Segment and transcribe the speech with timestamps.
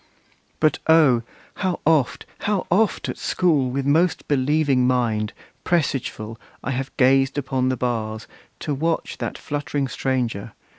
[0.59, 1.21] But O!
[1.57, 5.31] how oft, How oft, at school, with most believing mind,
[5.63, 8.25] Presageful, have I gazed upon the bars,
[8.61, 10.53] To watch that fluttering stranger!